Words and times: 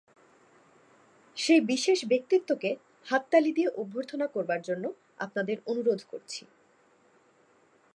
সেই 1.37 1.61
বিশেষ 1.61 1.99
ব্যক্তিত্বকে 2.05 2.69
হাততালি 3.07 3.51
দিয়ে 3.51 3.69
অভ্যর্থনা 3.77 4.25
করবার 4.27 4.61
জন্যে 4.61 4.89
আপনাদের 5.17 5.57
অনুরোধ 5.65 5.99
করছি। 6.03 6.41